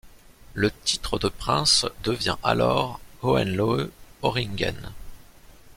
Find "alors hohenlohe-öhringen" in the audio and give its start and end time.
2.41-4.89